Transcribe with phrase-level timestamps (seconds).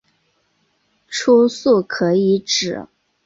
[1.07, 2.87] 初速可以指